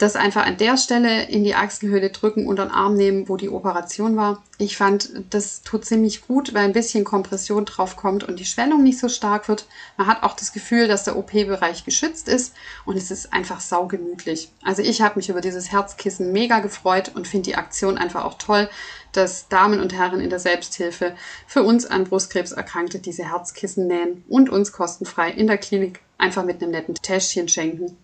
[0.02, 3.48] das einfach an der Stelle in die Achselhöhle drücken, unter den Arm nehmen, wo die
[3.48, 4.42] Operation war.
[4.58, 8.82] Ich fand, das tut ziemlich gut, weil ein bisschen Kompression drauf kommt und die Schwellung
[8.82, 9.66] nicht so stark wird.
[9.96, 12.52] Man hat auch das Gefühl, dass der OP-Bereich geschützt ist
[12.84, 14.50] und es ist einfach saugemütlich.
[14.64, 18.38] Also ich habe mich über dieses Herzkissen mega gefreut und finde die Aktion einfach auch
[18.38, 18.68] toll,
[19.12, 21.14] dass Damen und Herren in der Selbsthilfe
[21.46, 26.60] für uns an Brustkrebserkrankte diese Herzkissen nähen und uns kostenfrei in der Klinik einfach mit
[26.60, 27.96] einem netten Täschchen schenken.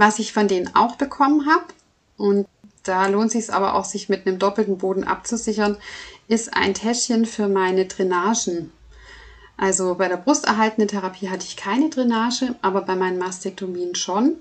[0.00, 1.66] Was ich von denen auch bekommen habe,
[2.16, 2.46] und
[2.84, 5.76] da lohnt sich es aber auch, sich mit einem doppelten Boden abzusichern,
[6.26, 8.72] ist ein Täschchen für meine Drainagen.
[9.58, 14.36] Also bei der brusterhaltenden Therapie hatte ich keine Drainage, aber bei meinen Mastektomien schon.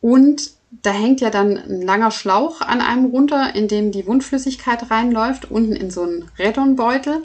[0.00, 0.50] Und
[0.82, 5.52] da hängt ja dann ein langer Schlauch an einem runter, in dem die Wundflüssigkeit reinläuft,
[5.52, 7.22] unten in so einen Redonbeutel.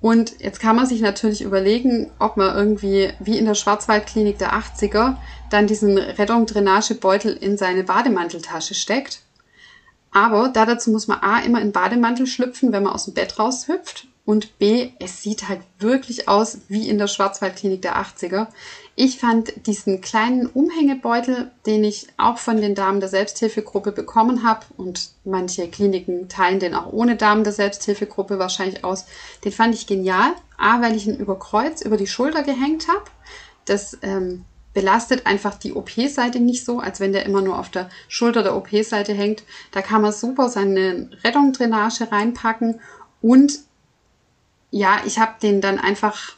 [0.00, 4.54] Und jetzt kann man sich natürlich überlegen, ob man irgendwie wie in der Schwarzwaldklinik der
[4.54, 5.16] 80er
[5.50, 9.20] dann diesen Rettungsdrainagebeutel in seine Bademanteltasche steckt.
[10.10, 13.38] Aber da dazu muss man A immer in Bademantel schlüpfen, wenn man aus dem Bett
[13.38, 14.06] raushüpft.
[14.24, 18.48] Und B, es sieht halt wirklich aus wie in der Schwarzwaldklinik der 80er.
[19.02, 24.66] Ich fand diesen kleinen Umhängebeutel, den ich auch von den Damen der Selbsthilfegruppe bekommen habe
[24.76, 29.06] und manche Kliniken teilen den auch ohne Damen der Selbsthilfegruppe wahrscheinlich aus,
[29.42, 30.34] den fand ich genial.
[30.58, 33.04] A, weil ich ihn über Kreuz über die Schulter gehängt habe.
[33.64, 37.88] Das ähm, belastet einfach die OP-Seite nicht so, als wenn der immer nur auf der
[38.06, 39.44] Schulter der OP-Seite hängt.
[39.72, 42.80] Da kann man super seine Rettungsdrainage reinpacken
[43.22, 43.60] und
[44.70, 46.34] ja, ich habe den dann einfach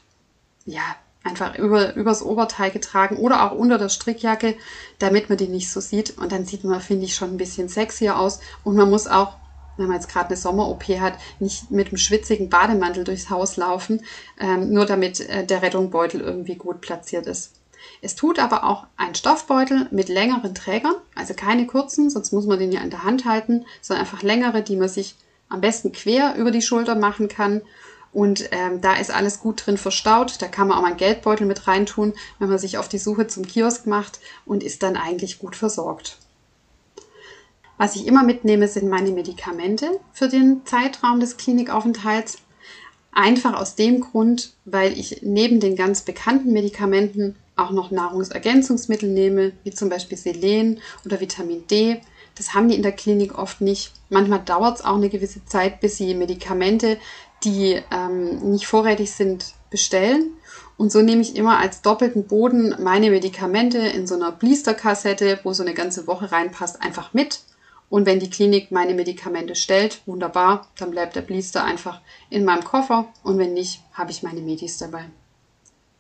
[0.65, 0.95] ja
[1.25, 4.57] einfach über, übers Oberteil getragen oder auch unter der Strickjacke,
[4.99, 6.19] damit man die nicht so sieht.
[6.19, 8.41] Und dann sieht man, finde ich, schon ein bisschen sexier aus.
[8.65, 9.37] Und man muss auch,
[9.77, 14.05] wenn man jetzt gerade eine Sommer-OP hat, nicht mit einem schwitzigen Bademantel durchs Haus laufen,
[14.39, 17.53] ähm, nur damit äh, der Rettungsbeutel irgendwie gut platziert ist.
[18.01, 22.59] Es tut aber auch ein Stoffbeutel mit längeren Trägern, also keine kurzen, sonst muss man
[22.59, 25.17] den ja in der Hand halten, sondern einfach längere, die man sich
[25.49, 27.63] am besten quer über die Schulter machen kann
[28.13, 30.37] und ähm, da ist alles gut drin verstaut.
[30.41, 33.27] Da kann man auch mal einen Geldbeutel mit reintun, wenn man sich auf die Suche
[33.27, 36.19] zum Kiosk macht und ist dann eigentlich gut versorgt.
[37.79, 42.39] Was ich immer mitnehme, sind meine Medikamente für den Zeitraum des Klinikaufenthalts.
[43.15, 49.53] Einfach aus dem Grund, weil ich neben den ganz bekannten Medikamenten auch noch Nahrungsergänzungsmittel nehme,
[49.65, 52.01] wie zum Beispiel Selen oder Vitamin D.
[52.37, 53.93] Das haben die in der Klinik oft nicht.
[54.09, 56.99] Manchmal dauert es auch eine gewisse Zeit, bis sie Medikamente,
[57.45, 60.31] die ähm, nicht vorrätig sind, bestellen.
[60.77, 65.53] Und so nehme ich immer als doppelten Boden meine Medikamente in so einer Blisterkassette, wo
[65.53, 67.41] so eine ganze Woche reinpasst, einfach mit.
[67.89, 72.01] Und wenn die Klinik meine Medikamente stellt, wunderbar, dann bleibt der Blister einfach
[72.31, 75.05] in meinem Koffer und wenn nicht, habe ich meine Medis dabei.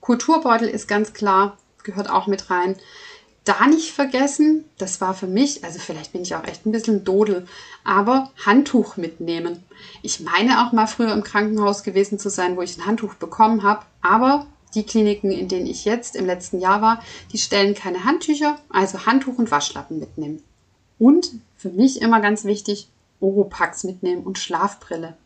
[0.01, 2.77] Kulturbeutel ist ganz klar, gehört auch mit rein
[3.45, 7.05] da nicht vergessen, das war für mich, also vielleicht bin ich auch echt ein bisschen
[7.05, 7.47] Dodel,
[7.83, 9.65] aber Handtuch mitnehmen.
[10.03, 13.65] Ich meine auch mal früher im Krankenhaus gewesen zu sein, wo ich ein Handtuch bekommen
[13.65, 17.03] habe, aber die Kliniken, in denen ich jetzt im letzten Jahr war,
[17.33, 20.43] die stellen keine Handtücher, also Handtuch und Waschlappen mitnehmen.
[20.99, 22.89] Und für mich immer ganz wichtig,
[23.21, 25.17] Oropax mitnehmen und Schlafbrille.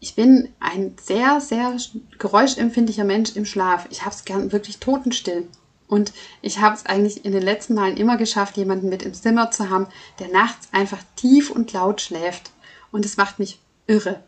[0.00, 1.76] Ich bin ein sehr, sehr
[2.18, 3.86] geräuschempfindlicher Mensch im Schlaf.
[3.90, 5.46] Ich habe es gern wirklich totenstill.
[5.92, 9.50] Und ich habe es eigentlich in den letzten Malen immer geschafft, jemanden mit im Zimmer
[9.50, 9.88] zu haben,
[10.20, 12.50] der nachts einfach tief und laut schläft.
[12.90, 14.22] Und es macht mich irre.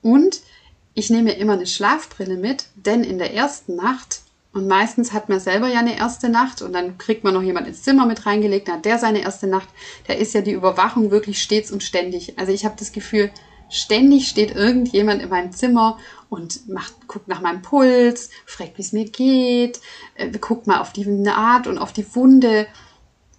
[0.00, 0.40] Und
[0.94, 4.22] ich nehme immer eine Schlafbrille mit, denn in der ersten Nacht,
[4.54, 7.68] und meistens hat man selber ja eine erste Nacht und dann kriegt man noch jemand
[7.68, 9.68] ins Zimmer mit reingelegt, dann hat der seine erste Nacht,
[10.06, 12.38] da ist ja die Überwachung wirklich stets und ständig.
[12.38, 13.30] Also ich habe das Gefühl,
[13.72, 18.92] ständig steht irgendjemand in meinem Zimmer und macht, guckt nach meinem Puls, fragt, wie es
[18.92, 19.80] mir geht,
[20.14, 22.66] äh, guckt mal auf die Naht und auf die Wunde.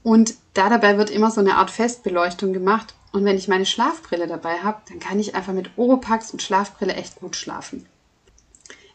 [0.04, 2.93] Und da dabei wird immer so eine Art Festbeleuchtung gemacht.
[3.12, 6.93] Und wenn ich meine Schlafbrille dabei habe, dann kann ich einfach mit Oropax und Schlafbrille
[6.93, 7.86] echt gut schlafen.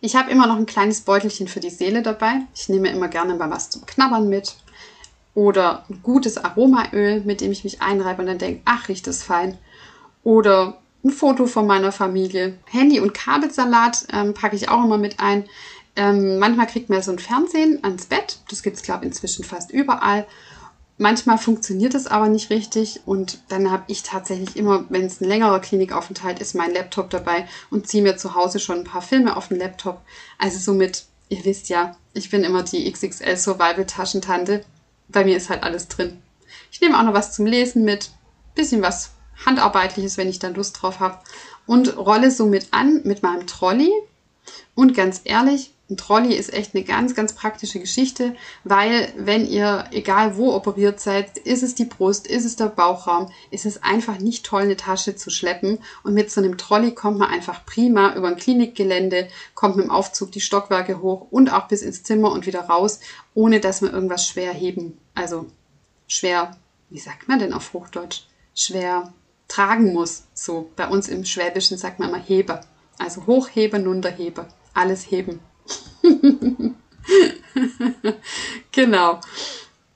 [0.00, 2.42] Ich habe immer noch ein kleines Beutelchen für die Seele dabei.
[2.54, 4.56] Ich nehme immer gerne mal was zum Knabbern mit.
[5.34, 9.22] Oder ein gutes Aromaöl, mit dem ich mich einreibe und dann denke, ach, riecht das
[9.22, 9.58] fein.
[10.24, 12.58] Oder ein Foto von meiner Familie.
[12.66, 15.44] Handy- und Kabelsalat ähm, packe ich auch immer mit ein.
[15.96, 18.38] Ähm, manchmal kriegt man so ein Fernsehen ans Bett.
[18.50, 20.26] Das gibt es, glaube ich, inzwischen fast überall.
[21.00, 25.28] Manchmal funktioniert es aber nicht richtig und dann habe ich tatsächlich immer, wenn es ein
[25.28, 29.36] längerer Klinikaufenthalt ist, meinen Laptop dabei und ziehe mir zu Hause schon ein paar Filme
[29.36, 30.00] auf den Laptop.
[30.38, 34.64] Also somit, ihr wisst ja, ich bin immer die XXL Survival Taschentante.
[35.06, 36.20] Bei mir ist halt alles drin.
[36.72, 38.10] Ich nehme auch noch was zum Lesen mit,
[38.56, 39.12] bisschen was
[39.44, 41.18] Handarbeitliches, wenn ich dann Lust drauf habe.
[41.66, 43.90] Und rolle somit an mit meinem Trolley.
[44.74, 49.86] Und ganz ehrlich, ein Trolley ist echt eine ganz, ganz praktische Geschichte, weil wenn ihr,
[49.90, 54.18] egal wo operiert seid, ist es die Brust, ist es der Bauchraum, ist es einfach
[54.18, 55.78] nicht toll, eine Tasche zu schleppen.
[56.02, 59.90] Und mit so einem Trolley kommt man einfach prima über ein Klinikgelände, kommt mit dem
[59.90, 63.00] Aufzug die Stockwerke hoch und auch bis ins Zimmer und wieder raus,
[63.32, 65.46] ohne dass man irgendwas schwer heben, also
[66.06, 66.56] schwer,
[66.90, 68.24] wie sagt man denn auf Hochdeutsch?
[68.54, 69.14] Schwer
[69.48, 70.24] tragen muss.
[70.34, 72.60] So bei uns im Schwäbischen sagt man immer Hebe.
[72.98, 75.40] Also hochheben, runterheben, alles heben.
[78.72, 79.20] genau.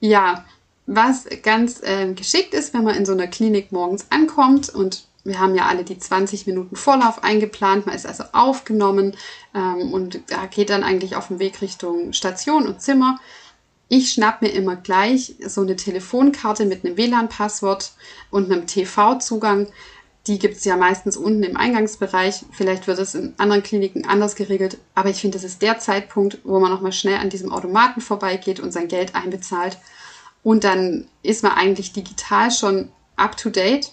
[0.01, 0.45] Ja,
[0.87, 5.39] was ganz äh, geschickt ist, wenn man in so einer Klinik morgens ankommt und wir
[5.39, 9.17] haben ja alle die 20 Minuten Vorlauf eingeplant, man ist also aufgenommen
[9.55, 13.21] ähm, und geht dann eigentlich auf dem Weg Richtung Station und Zimmer.
[13.95, 17.93] Ich schnapp mir immer gleich so eine Telefonkarte mit einem WLAN-Passwort
[18.31, 19.67] und einem TV-Zugang.
[20.27, 22.47] Die gibt es ja meistens unten im Eingangsbereich.
[22.53, 24.79] Vielleicht wird es in anderen Kliniken anders geregelt.
[24.95, 28.61] Aber ich finde, das ist der Zeitpunkt, wo man nochmal schnell an diesem Automaten vorbeigeht
[28.61, 29.77] und sein Geld einbezahlt.
[30.43, 33.93] Und dann ist man eigentlich digital schon up to date.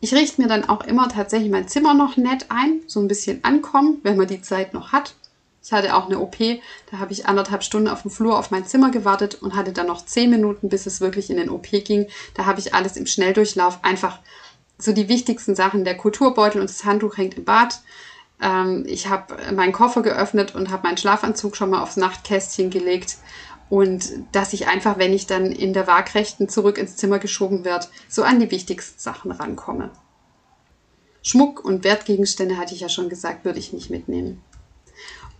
[0.00, 3.44] Ich richte mir dann auch immer tatsächlich mein Zimmer noch nett ein, so ein bisschen
[3.44, 5.14] ankommen, wenn man die Zeit noch hat.
[5.62, 6.36] Ich hatte auch eine OP,
[6.90, 9.86] da habe ich anderthalb Stunden auf dem Flur auf mein Zimmer gewartet und hatte dann
[9.86, 12.06] noch zehn Minuten, bis es wirklich in den OP ging.
[12.34, 14.20] Da habe ich alles im Schnelldurchlauf einfach
[14.78, 15.84] so die wichtigsten Sachen.
[15.84, 17.80] Der Kulturbeutel und das Handtuch hängt im Bad.
[18.40, 23.18] Ähm, ich habe meinen Koffer geöffnet und habe meinen Schlafanzug schon mal aufs Nachtkästchen gelegt.
[23.68, 27.86] Und dass ich einfach, wenn ich dann in der Waagrechten zurück ins Zimmer geschoben werde,
[28.08, 29.90] so an die wichtigsten Sachen rankomme.
[31.22, 34.42] Schmuck und Wertgegenstände, hatte ich ja schon gesagt, würde ich nicht mitnehmen.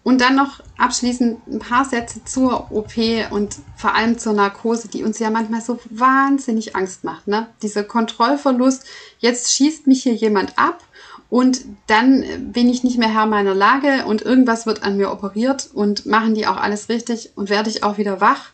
[0.03, 2.95] Und dann noch abschließend ein paar Sätze zur OP
[3.31, 7.29] und vor allem zur Narkose, die uns ja manchmal so wahnsinnig Angst macht.
[7.29, 7.49] Ne?
[7.63, 8.87] Dieser Kontrollverlust,
[9.19, 10.83] jetzt schießt mich hier jemand ab
[11.31, 15.71] und dann bin ich nicht mehr Herr meiner Lage und irgendwas wird an mir operiert
[15.73, 18.51] und machen die auch alles richtig und werde ich auch wieder wach.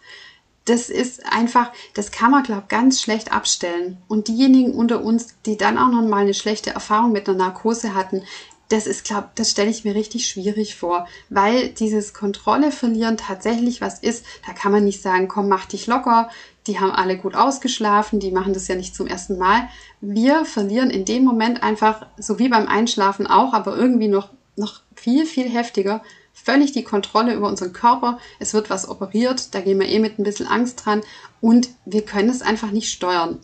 [0.66, 3.98] Das ist einfach, das kann man, glaube ich, ganz schlecht abstellen.
[4.08, 7.94] Und diejenigen unter uns, die dann auch noch mal eine schlechte Erfahrung mit einer Narkose
[7.94, 8.24] hatten,
[8.68, 13.80] das ist, glaube das stelle ich mir richtig schwierig vor, weil dieses Kontrolle verlieren tatsächlich
[13.80, 14.24] was ist.
[14.46, 16.30] Da kann man nicht sagen, komm, mach dich locker.
[16.66, 19.68] Die haben alle gut ausgeschlafen, die machen das ja nicht zum ersten Mal.
[20.00, 24.80] Wir verlieren in dem Moment einfach, so wie beim Einschlafen auch, aber irgendwie noch, noch
[24.96, 26.02] viel, viel heftiger,
[26.32, 28.18] völlig die Kontrolle über unseren Körper.
[28.40, 31.02] Es wird was operiert, da gehen wir eh mit ein bisschen Angst dran
[31.40, 33.38] und wir können es einfach nicht steuern.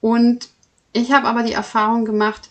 [0.00, 0.48] Und
[0.94, 2.50] ich habe aber die Erfahrung gemacht,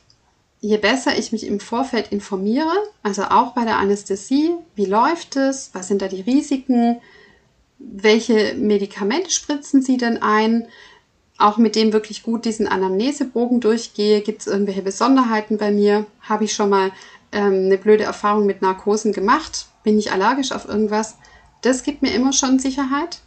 [0.64, 2.72] je besser ich mich im Vorfeld informiere,
[3.04, 7.02] also auch bei der Anästhesie, wie läuft es, was sind da die Risiken,
[7.80, 10.66] welche Medikamente spritzen sie denn ein,
[11.38, 16.46] auch mit dem wirklich gut diesen Anamnesebogen durchgehe, gibt es irgendwelche Besonderheiten bei mir, habe
[16.46, 16.94] ich schon mal
[17.34, 21.18] ähm, eine blöde Erfahrung mit Narkosen gemacht, bin ich allergisch auf irgendwas,
[21.62, 23.20] das gibt mir immer schon Sicherheit.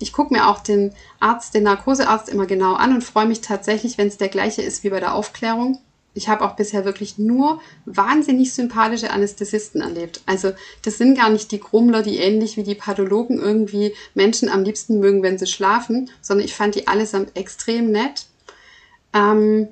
[0.00, 3.96] Ich gucke mir auch den Arzt, den Narkosearzt immer genau an und freue mich tatsächlich,
[3.96, 5.78] wenn es der gleiche ist wie bei der Aufklärung
[6.12, 10.22] ich habe auch bisher wirklich nur wahnsinnig sympathische Anästhesisten erlebt.
[10.26, 14.64] Also das sind gar nicht die Grummler, die ähnlich wie die Pathologen irgendwie Menschen am
[14.64, 18.26] liebsten mögen, wenn sie schlafen, sondern ich fand die allesamt extrem nett.
[19.12, 19.68] Ähm,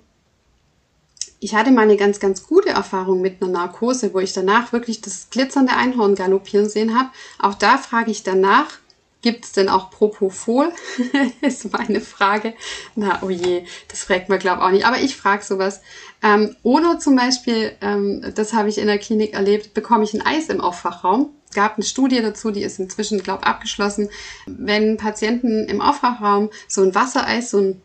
[1.41, 5.01] ich hatte mal eine ganz, ganz gute Erfahrung mit einer Narkose, wo ich danach wirklich
[5.01, 7.11] das glitzernde Einhorn galoppieren sehen habe.
[7.39, 8.79] Auch da frage ich danach,
[9.21, 10.73] Gibt es denn auch Propofol?
[11.41, 12.55] ist meine Frage.
[12.95, 14.87] Na, oh je, das fragt man, glaube ich, auch nicht.
[14.87, 15.81] Aber ich frage sowas.
[16.23, 20.25] Ähm, oder zum Beispiel, ähm, das habe ich in der Klinik erlebt, bekomme ich ein
[20.25, 21.31] Eis im Aufwachraum.
[21.49, 24.11] Es gab eine Studie dazu, die ist inzwischen, glaube ich, abgeschlossen.
[24.47, 27.83] Wenn Patienten im Aufwachraum so ein Wassereis, so ein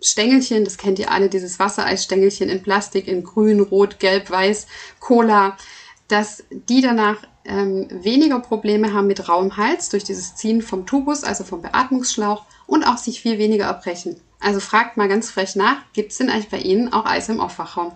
[0.00, 4.66] Stängelchen, das kennt ihr alle, dieses Wassereisstängelchen in Plastik, in grün, rot, gelb, weiß,
[5.00, 5.56] Cola,
[6.08, 11.24] dass die danach ähm, weniger Probleme haben mit rauem Hals durch dieses Ziehen vom Tubus,
[11.24, 14.16] also vom Beatmungsschlauch und auch sich viel weniger erbrechen.
[14.44, 17.40] Also fragt mal ganz frech nach, gibt es denn eigentlich bei Ihnen auch Eis im
[17.40, 17.92] Aufwachraum?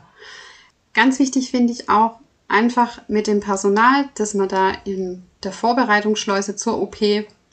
[0.94, 2.18] Ganz wichtig finde ich auch
[2.48, 6.96] einfach mit dem Personal, dass man da in der Vorbereitungsschleuse zur OP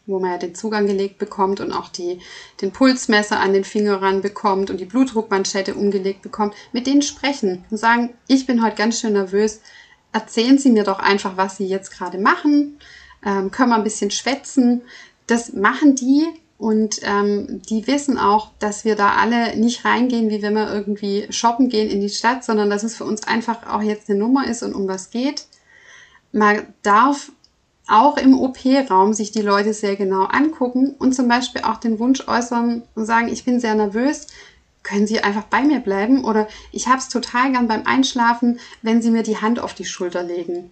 [0.08, 2.20] wo man ja den Zugang gelegt bekommt und auch die,
[2.62, 7.66] den Pulsmesser an den Finger ran bekommt und die Blutdruckmanschette umgelegt bekommt, mit denen sprechen
[7.72, 9.62] und sagen, ich bin heute ganz schön nervös,
[10.12, 12.78] erzählen Sie mir doch einfach, was Sie jetzt gerade machen,
[13.26, 14.82] ähm, können wir ein bisschen schwätzen.
[15.28, 16.28] Das machen die
[16.58, 21.28] und ähm, die wissen auch, dass wir da alle nicht reingehen, wie wenn wir irgendwie
[21.30, 24.48] shoppen gehen in die Stadt, sondern dass es für uns einfach auch jetzt eine Nummer
[24.48, 25.48] ist und um was geht.
[26.32, 27.32] Man darf
[27.88, 32.28] auch im OP-Raum sich die Leute sehr genau angucken und zum Beispiel auch den Wunsch
[32.28, 34.28] äußern und sagen, ich bin sehr nervös,
[34.82, 39.02] können Sie einfach bei mir bleiben oder ich habe es total gern beim Einschlafen, wenn
[39.02, 40.72] Sie mir die Hand auf die Schulter legen.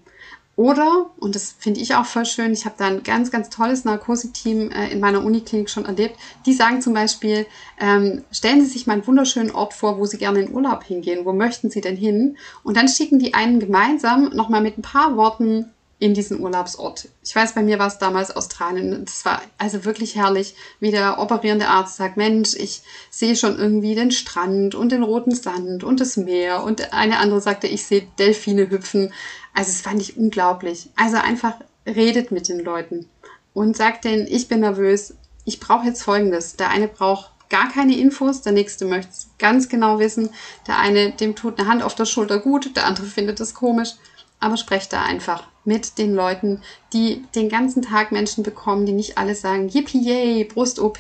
[0.56, 3.86] Oder, und das finde ich auch voll schön, ich habe da ein ganz, ganz tolles
[3.86, 7.48] Narkoseteam äh, in meiner Uniklinik schon erlebt, die sagen zum Beispiel,
[7.80, 11.26] ähm, stellen Sie sich mal einen wunderschönen Ort vor, wo Sie gerne in Urlaub hingehen,
[11.26, 12.38] wo möchten Sie denn hin?
[12.64, 15.72] Und dann schicken die einen gemeinsam nochmal mit ein paar Worten
[16.04, 17.08] in diesen Urlaubsort.
[17.24, 19.06] Ich weiß, bei mir war es damals Australien.
[19.06, 23.96] Das war also wirklich herrlich, wie der operierende Arzt sagt, Mensch, ich sehe schon irgendwie
[23.96, 26.64] den Strand und den roten Sand und das Meer.
[26.64, 29.14] Und eine andere sagte, ich sehe Delfine hüpfen.
[29.54, 30.90] Also es fand ich unglaublich.
[30.96, 33.08] Also einfach redet mit den Leuten
[33.54, 36.56] und sagt denen, ich bin nervös, ich brauche jetzt Folgendes.
[36.56, 40.30] Der eine braucht gar keine Infos, der nächste möchte es ganz genau wissen.
[40.68, 43.96] Der eine, dem tut eine Hand auf der Schulter gut, der andere findet es komisch
[44.44, 49.18] aber sprecht da einfach mit den Leuten, die den ganzen Tag Menschen bekommen, die nicht
[49.18, 51.00] alle sagen, yippie yay, Brust-OP,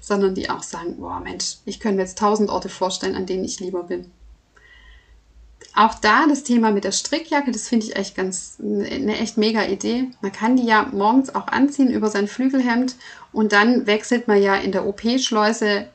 [0.00, 3.44] sondern die auch sagen, boah Mensch, ich könnte mir jetzt tausend Orte vorstellen, an denen
[3.44, 4.10] ich lieber bin.
[5.74, 9.64] Auch da das Thema mit der Strickjacke, das finde ich echt ganz, eine echt mega
[9.64, 10.10] Idee.
[10.20, 12.96] Man kann die ja morgens auch anziehen über sein Flügelhemd
[13.32, 15.86] und dann wechselt man ja in der OP-Schleuse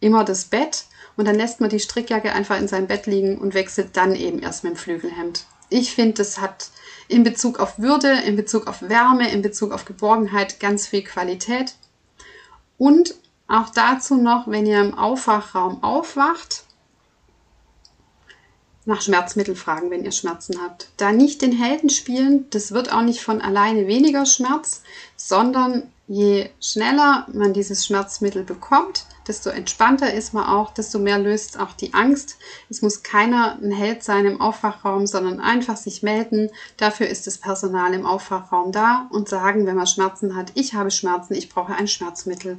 [0.00, 0.84] immer das Bett
[1.16, 4.40] und dann lässt man die Strickjacke einfach in seinem Bett liegen und wechselt dann eben
[4.40, 6.70] erst mit dem Flügelhemd ich finde, das hat
[7.08, 11.74] in Bezug auf Würde, in Bezug auf Wärme, in Bezug auf Geborgenheit ganz viel Qualität.
[12.76, 13.14] Und
[13.48, 16.64] auch dazu noch, wenn ihr im Aufwachraum aufwacht,
[18.90, 20.88] nach Schmerzmittel fragen, wenn ihr Schmerzen habt.
[20.98, 24.82] Da nicht den Helden spielen, das wird auch nicht von alleine weniger Schmerz,
[25.16, 31.58] sondern je schneller man dieses Schmerzmittel bekommt, desto entspannter ist man auch, desto mehr löst
[31.58, 32.36] auch die Angst.
[32.68, 36.50] Es muss keiner ein Held sein im Aufwachraum, sondern einfach sich melden.
[36.76, 40.90] Dafür ist das Personal im Aufwachraum da und sagen, wenn man Schmerzen hat, ich habe
[40.90, 42.58] Schmerzen, ich brauche ein Schmerzmittel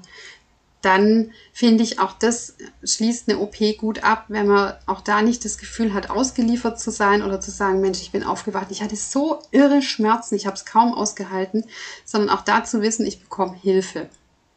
[0.82, 5.46] dann finde ich auch das schließt eine OP gut ab, wenn man auch da nicht
[5.46, 8.96] das Gefühl hat, ausgeliefert zu sein oder zu sagen, Mensch, ich bin aufgewacht, ich hatte
[8.96, 11.66] so irre Schmerzen, ich habe es kaum ausgehalten,
[12.06, 14.10] sondern auch da zu wissen, ich bekomme Hilfe.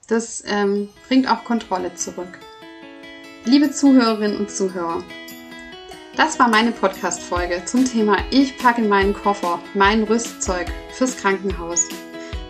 [0.08, 2.38] Das ähm, bringt auch Kontrolle zurück.
[3.44, 5.02] Liebe Zuhörerinnen und Zuhörer,
[6.16, 11.88] das war meine Podcast-Folge zum Thema Ich packe meinen Koffer, mein Rüstzeug fürs Krankenhaus.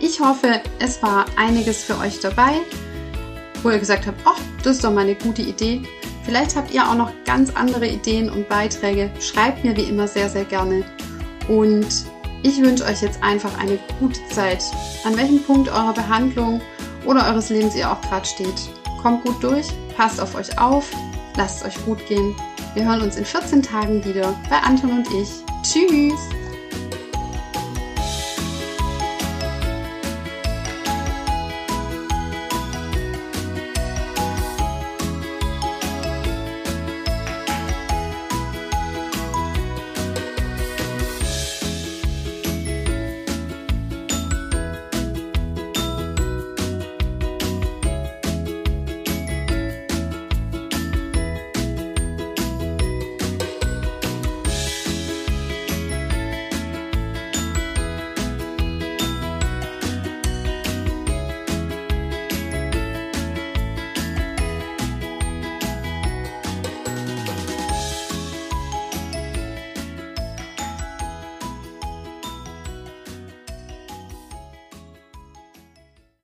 [0.01, 2.61] Ich hoffe, es war einiges für euch dabei
[3.65, 5.83] wo ihr gesagt habt, ach, das ist doch mal eine gute Idee.
[6.25, 9.11] Vielleicht habt ihr auch noch ganz andere Ideen und Beiträge.
[9.21, 10.85] Schreibt mir wie immer sehr, sehr gerne.
[11.49, 11.87] Und
[12.43, 14.63] ich wünsche euch jetzt einfach eine gute Zeit.
[15.05, 16.61] An welchem Punkt eurer Behandlung
[17.05, 18.71] oder eures Lebens ihr auch gerade steht.
[19.03, 20.91] Kommt gut durch, passt auf euch auf,
[21.37, 22.35] lasst es euch gut gehen.
[22.75, 25.29] Wir hören uns in 14 Tagen wieder bei Anton und ich.
[25.63, 26.44] Tschüss!